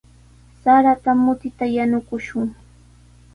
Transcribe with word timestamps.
Sarata 0.61 1.11
mutita 1.23 1.65
yanukushun. 1.75 2.47